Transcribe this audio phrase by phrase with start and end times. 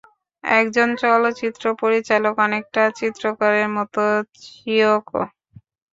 [0.43, 4.03] একজন চলচ্চিত্র পরিচালক অনেকটা চিত্রকরের মতো,
[4.39, 5.21] চিয়োকো।